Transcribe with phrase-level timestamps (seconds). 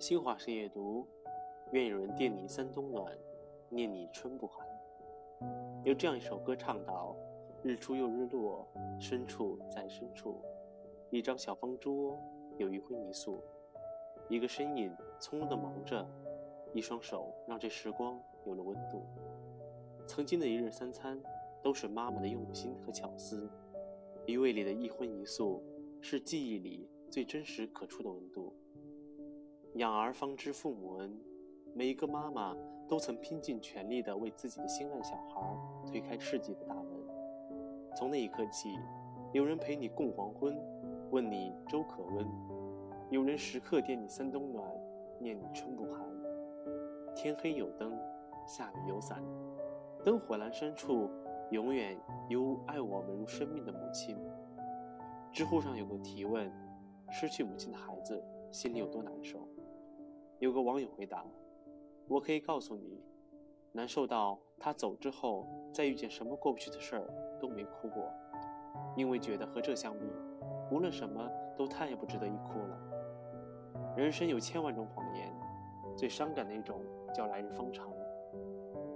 [0.00, 1.04] 新华社夜读，
[1.72, 3.12] 愿有人惦你三冬暖，
[3.68, 4.64] 念你春不寒。
[5.82, 7.16] 有这样一首歌唱道：
[7.64, 8.64] 日出又日落，
[9.00, 10.40] 深处在深处，
[11.10, 12.16] 一张小方桌，
[12.58, 13.42] 有一荤一素，
[14.28, 16.08] 一个身影从容地忙着，
[16.72, 19.04] 一双手让这时光有了温度。
[20.06, 21.20] 曾经的一日三餐，
[21.60, 23.50] 都是妈妈的用心和巧思，
[24.26, 25.60] 一味里的一荤一素，
[26.00, 28.54] 是记忆里最真实可触的温度。
[29.78, 31.16] 养儿方知父母恩，
[31.72, 32.52] 每一个妈妈
[32.88, 35.40] 都曾拼尽全力地为自己的心爱小孩
[35.86, 36.86] 推开世界的大门。
[37.96, 38.76] 从那一刻起，
[39.32, 40.58] 有人陪你共黄昏，
[41.12, 42.26] 问你粥可温；
[43.08, 44.68] 有人时刻惦你三冬暖，
[45.20, 46.04] 念你春不寒。
[47.14, 47.96] 天黑有灯，
[48.48, 49.22] 下雨有伞，
[50.04, 51.08] 灯火阑珊处，
[51.52, 51.96] 永远
[52.28, 54.18] 有爱我们如生命的母亲。
[55.30, 56.50] 知乎上有个提问：
[57.12, 59.38] 失去母亲的孩子心里有多难受？
[60.40, 61.24] 有个网友回答
[62.06, 63.02] ：“我可以告诉你，
[63.72, 67.02] 难受到他走之后，再遇见什么过不去的事儿
[67.40, 68.08] 都没哭过，
[68.94, 70.06] 因为觉得和这相比，
[70.70, 72.78] 无论什么都太不值得一哭了。
[73.96, 75.34] 人生有千万种谎言，
[75.96, 76.80] 最伤感的一种
[77.12, 77.90] 叫来日方长。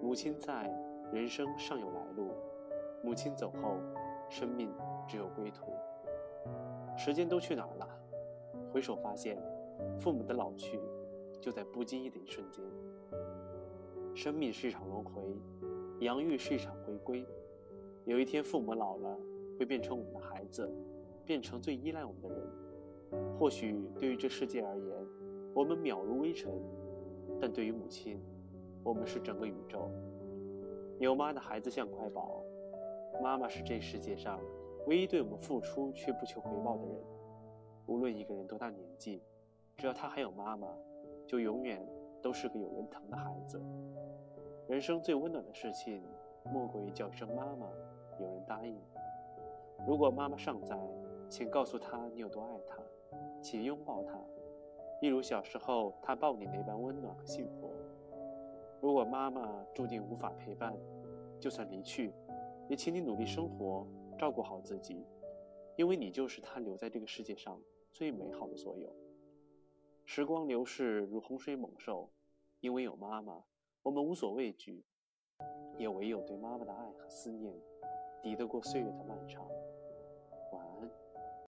[0.00, 0.72] 母亲在，
[1.12, 2.28] 人生尚有来路；
[3.02, 3.78] 母亲走后，
[4.28, 4.72] 生命
[5.08, 5.72] 只有归途。
[6.96, 7.88] 时间都去哪儿了？
[8.72, 9.36] 回首发现，
[9.98, 10.80] 父母的老去。”
[11.42, 12.64] 就在不经意的一瞬间，
[14.14, 15.20] 生命是一场轮回，
[15.98, 17.26] 养育是一场回归。
[18.04, 19.18] 有一天，父母老了，
[19.58, 20.72] 会变成我们的孩子，
[21.26, 22.48] 变成最依赖我们的人。
[23.36, 25.06] 或许对于这世界而言，
[25.52, 26.52] 我们渺如微尘，
[27.40, 28.20] 但对于母亲，
[28.84, 29.90] 我们是整个宇宙。
[31.00, 32.44] 有妈的孩子像块宝，
[33.20, 34.38] 妈妈是这世界上
[34.86, 36.96] 唯一对我们付出却不求回报的人。
[37.86, 39.20] 无论一个人多大年纪，
[39.76, 40.68] 只要他还有妈妈。
[41.26, 41.86] 就永远
[42.20, 43.60] 都是个有人疼的孩子。
[44.68, 46.02] 人生最温暖的事情，
[46.52, 47.66] 莫过于叫一声妈妈，
[48.18, 48.80] 有人答应。
[49.86, 50.78] 如果妈妈尚在，
[51.28, 52.78] 请告诉她你有多爱她，
[53.40, 54.18] 请拥抱她，
[55.00, 57.72] 一如小时候她抱你那般温暖和幸福。
[58.80, 60.74] 如果妈妈注定无法陪伴，
[61.40, 62.12] 就算离去，
[62.68, 63.86] 也请你努力生活，
[64.16, 65.04] 照顾好自己，
[65.76, 67.60] 因为你就是她留在这个世界上
[67.92, 68.92] 最美好的所有。
[70.14, 72.10] 时光流逝如洪水猛兽
[72.60, 73.44] 因为有妈妈
[73.82, 74.84] 我们无所畏惧
[75.78, 77.58] 也唯有对妈妈的爱和思念
[78.22, 79.42] 抵得过岁月的漫长。
[80.52, 80.90] 晚安。